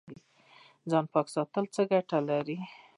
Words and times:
ځان 0.89 1.05
پاک 1.13 1.27
ساتل 1.35 1.65
څه 1.75 1.81
ګټه 1.91 2.17
لري؟ 2.29 2.57